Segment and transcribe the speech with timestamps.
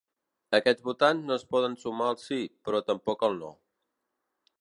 [0.59, 3.51] Aquests votants no es poden sumar al sí, però tampoc al no.